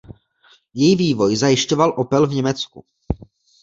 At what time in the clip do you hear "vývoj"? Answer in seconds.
0.95-1.35